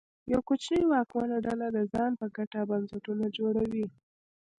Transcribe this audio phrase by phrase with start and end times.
[0.31, 3.85] یوه کوچنۍ واکمنه ډله د ځان په ګټه بنسټونه جوړوي.